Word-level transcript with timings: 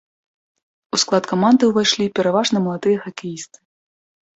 У 0.95 1.01
склад 1.03 1.29
каманды 1.33 1.63
ўвайшлі 1.73 2.11
пераважна 2.19 2.67
маладыя 2.67 2.97
хакеісты. 3.09 3.59